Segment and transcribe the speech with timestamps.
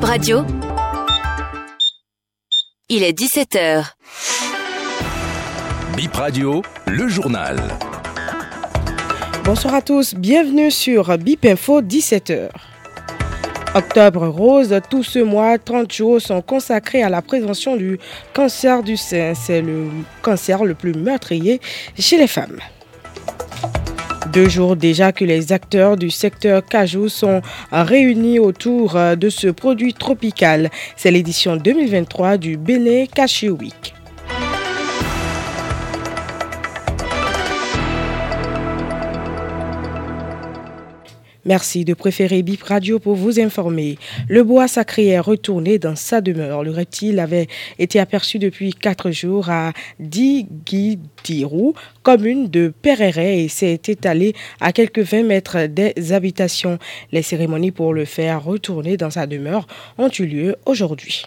[0.00, 0.46] Bib Radio.
[2.88, 3.84] Il est 17h.
[5.94, 7.60] Bip Radio, le journal.
[9.44, 12.48] Bonsoir à tous, bienvenue sur Bip Info 17h.
[13.74, 17.98] Octobre rose, tout ce mois, 30 jours sont consacrés à la prévention du
[18.32, 19.34] cancer du sein.
[19.34, 19.88] C'est le
[20.22, 21.60] cancer le plus meurtrier
[21.98, 22.58] chez les femmes.
[24.32, 27.42] Deux jours déjà que les acteurs du secteur cajou sont
[27.72, 30.70] réunis autour de ce produit tropical.
[30.96, 33.94] C'est l'édition 2023 du Béné Cashew Week.
[41.50, 43.98] Merci de préférer Bip Radio pour vous informer.
[44.28, 46.62] Le bois sacré est retourné dans sa demeure.
[46.62, 47.48] Le reptile avait
[47.80, 51.74] été aperçu depuis quatre jours à Diguidirou,
[52.04, 56.78] commune de Pereret, et s'est étalé à quelques 20 mètres des habitations.
[57.10, 59.66] Les cérémonies pour le faire retourner dans sa demeure
[59.98, 61.24] ont eu lieu aujourd'hui.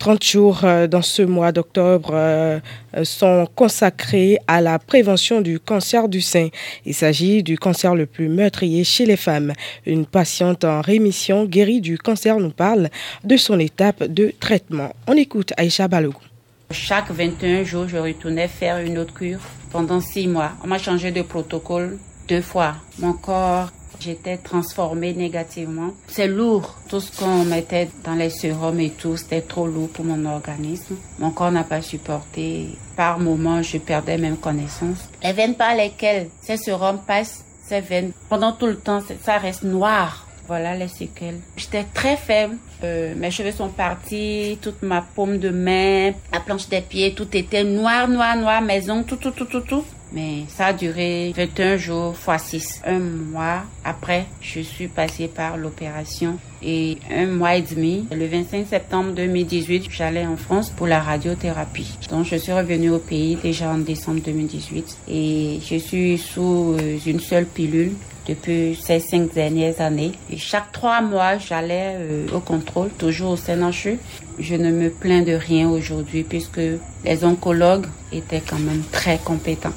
[0.00, 2.58] 30 jours euh, dans ce mois d'octobre euh,
[3.04, 6.48] sont consacrés à la prévention du cancer du sein.
[6.86, 9.52] Il s'agit du cancer le plus meurtrier chez les femmes.
[9.84, 12.88] Une patiente en rémission guérie du cancer nous parle
[13.24, 14.94] de son étape de traitement.
[15.06, 16.22] On écoute Aïcha Balogou.
[16.70, 20.52] Chaque 21 jours, je retournais faire une autre cure pendant six mois.
[20.64, 22.76] On m'a changé de protocole deux fois.
[23.00, 23.70] Mon corps
[24.00, 25.90] J'étais transformée négativement.
[26.08, 26.74] C'est lourd.
[26.88, 30.96] Tout ce qu'on mettait dans les sérums et tout, c'était trop lourd pour mon organisme.
[31.18, 32.68] Mon corps n'a pas supporté.
[32.96, 35.08] Par moments, je perdais même connaissance.
[35.22, 39.64] Les veines par lesquelles ces sérums passent, ces veines, pendant tout le temps, ça reste
[39.64, 40.26] noir.
[40.46, 41.38] Voilà les séquelles.
[41.56, 42.56] J'étais très faible.
[42.82, 47.28] Euh, mes cheveux sont partis, toute ma paume de main, la planche des pieds, tout
[47.36, 49.84] était noir, noir, noir, maison, tout, tout, tout, tout, tout.
[50.12, 52.82] Mais ça a duré 21 jours x 6.
[52.86, 58.66] Un mois après, je suis passée par l'opération et un mois et demi, le 25
[58.66, 61.96] septembre 2018, j'allais en France pour la radiothérapie.
[62.10, 66.98] Donc je suis revenue au pays déjà en décembre 2018 et je suis sous euh,
[67.06, 67.92] une seule pilule
[68.28, 70.12] depuis ces cinq dernières années.
[70.30, 73.98] Et chaque trois mois, j'allais euh, au contrôle, toujours au CNHU.
[74.38, 76.60] Je ne me plains de rien aujourd'hui puisque
[77.04, 79.72] les oncologues étaient quand même très compétents.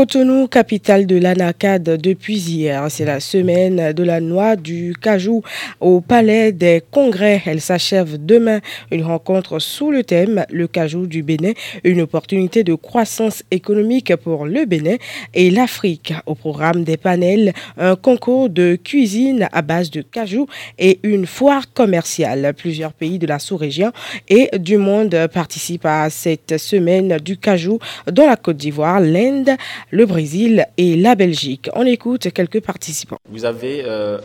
[0.00, 2.86] Cotonou, capitale de l'Anacade depuis hier.
[2.88, 5.42] C'est la semaine de la noix du cajou
[5.78, 7.42] au Palais des Congrès.
[7.44, 8.60] Elle s'achève demain.
[8.90, 11.52] Une rencontre sous le thème Le cajou du Bénin,
[11.84, 14.96] une opportunité de croissance économique pour le Bénin
[15.34, 16.14] et l'Afrique.
[16.24, 20.46] Au programme des panels, un concours de cuisine à base de cajou
[20.78, 22.54] et une foire commerciale.
[22.56, 23.92] Plusieurs pays de la sous-région
[24.30, 27.78] et du monde participent à cette semaine du cajou
[28.10, 29.50] dans la Côte d'Ivoire, l'Inde,
[29.90, 31.68] le Brésil et la Belgique.
[31.74, 33.18] On écoute quelques participants.
[33.28, 34.18] Vous avez euh,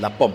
[0.00, 0.32] la pomme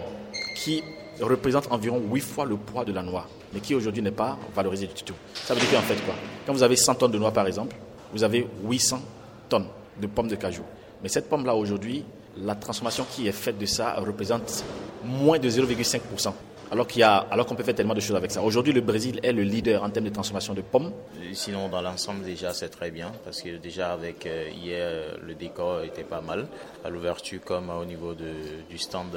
[0.56, 0.84] qui
[1.20, 4.88] représente environ 8 fois le poids de la noix, mais qui aujourd'hui n'est pas valorisée
[4.88, 5.16] du tout.
[5.34, 5.98] Ça veut dire qu'en fait
[6.46, 7.76] Quand vous avez 100 tonnes de noix par exemple,
[8.14, 9.02] vous avez 800
[9.50, 9.68] tonnes
[10.00, 10.64] de pommes de cajou.
[11.04, 12.06] Mais cette pomme-là aujourd'hui,
[12.38, 14.64] la transformation qui est faite de ça représente
[15.04, 16.32] moins de 0,5%
[16.72, 18.42] alors qu'il y qu'on peut faire tellement de choses avec ça.
[18.42, 20.92] Aujourd'hui, le Brésil est le leader en termes de transformation de pommes.
[21.34, 25.84] Sinon, dans l'ensemble, déjà, c'est très bien parce que déjà avec euh, hier, le décor
[25.84, 26.48] était pas mal
[26.84, 29.16] à l'ouverture comme au niveau du stand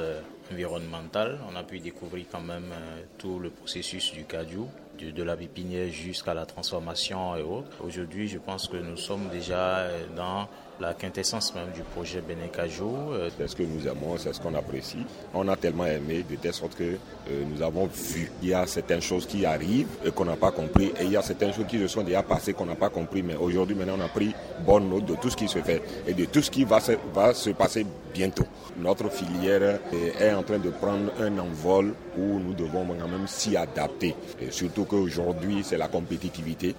[0.51, 1.39] environnemental.
[1.51, 4.67] On a pu découvrir quand même euh, tout le processus du cajou,
[5.09, 7.83] de, la pépinière jusqu'à la transformation et autres.
[7.83, 10.47] Aujourd'hui, je pense que nous sommes déjà euh, dans
[10.79, 12.95] la quintessence même du projet Cajou.
[13.11, 15.05] Euh, c'est ce que nous aimons, c'est ce qu'on apprécie.
[15.33, 18.31] On a tellement aimé de telle sorte que euh, nous avons vu.
[18.41, 21.17] Il y a certaines choses qui arrivent et qu'on n'a pas compris et il y
[21.17, 23.21] a certaines choses qui se sont déjà passées qu'on n'a pas compris.
[23.21, 24.33] Mais aujourd'hui, maintenant, on a pris
[24.65, 26.93] bonne note de tout ce qui se fait et de tout ce qui va se,
[27.13, 28.45] va se passer bientôt.
[28.77, 29.79] Notre filière
[30.19, 34.15] est en train de prendre un envol où nous devons quand même s'y adapter.
[34.41, 36.75] Et surtout qu'aujourd'hui, c'est la compétitivité.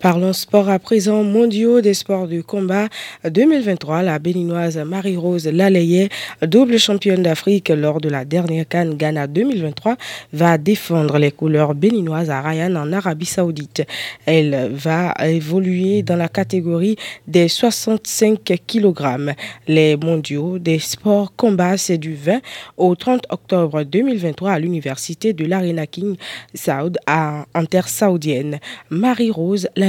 [0.00, 1.24] Parlons sport à présent.
[1.24, 2.86] Mondiaux des sports du combat
[3.28, 4.04] 2023.
[4.04, 6.08] La béninoise Marie-Rose Lalayet,
[6.40, 9.96] double championne d'Afrique lors de la dernière Cannes Ghana 2023,
[10.32, 13.82] va défendre les couleurs béninoises à Ryan en Arabie Saoudite.
[14.24, 16.94] Elle va évoluer dans la catégorie
[17.26, 19.34] des 65 kg.
[19.66, 22.38] Les mondiaux des sports combat, c'est du 20
[22.76, 26.14] au 30 octobre 2023 à l'université de l'Arena King
[26.54, 28.60] Saoud en terre saoudienne.
[28.90, 29.87] Marie-Rose Lalayet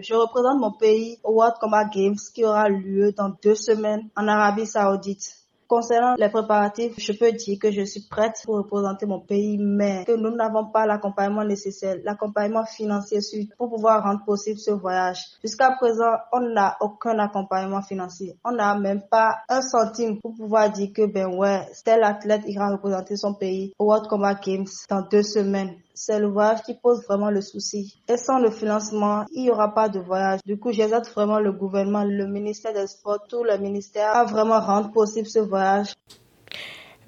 [0.00, 4.28] je représente mon pays au World Combat Games qui aura lieu dans deux semaines en
[4.28, 5.34] Arabie Saoudite.
[5.66, 10.04] Concernant les préparatifs, je peux dire que je suis prête pour représenter mon pays, mais
[10.06, 13.18] que nous n'avons pas l'accompagnement nécessaire, l'accompagnement financier
[13.58, 15.20] pour pouvoir rendre possible ce voyage.
[15.44, 18.38] Jusqu'à présent, on n'a aucun accompagnement financier.
[18.46, 22.70] On n'a même pas un centime pour pouvoir dire que, ben ouais, tel athlète ira
[22.70, 27.04] représenter son pays au World Combat Games dans deux semaines c'est le voyage qui pose
[27.08, 28.00] vraiment le souci.
[28.08, 30.40] Et sans le financement, il n'y aura pas de voyage.
[30.46, 34.60] Du coup, j'aide vraiment le gouvernement, le ministère des Sports, tout le ministère à vraiment
[34.60, 35.88] rendre possible ce voyage.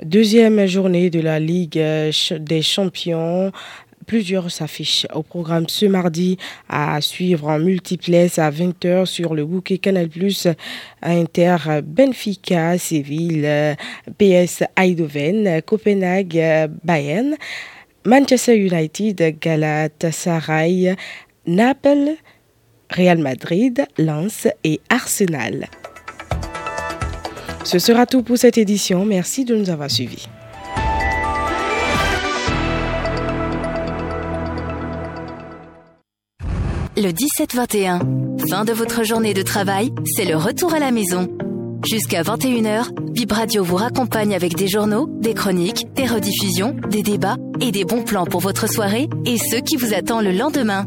[0.03, 3.53] Deuxième journée de la Ligue des champions
[4.07, 6.37] plusieurs s'affichent au programme ce mardi
[6.69, 10.49] à suivre en multiplex à 20h sur le bouquet Canal Plus
[11.01, 13.77] Inter Benfica, Séville,
[14.19, 17.37] PS Eindhoven, Copenhague, Bayern.
[18.05, 20.97] Manchester United, Galatasaray,
[21.47, 22.17] Naples,
[22.91, 25.69] Real Madrid, Lens et Arsenal.
[27.65, 29.05] Ce sera tout pour cette édition.
[29.05, 30.27] Merci de nous avoir suivis.
[36.97, 41.29] Le 17-21, fin de votre journée de travail, c'est le retour à la maison.
[41.83, 47.37] Jusqu'à 21h, Bib Radio vous raccompagne avec des journaux, des chroniques, des rediffusions, des débats
[47.61, 50.85] et des bons plans pour votre soirée et ceux qui vous attendent le lendemain.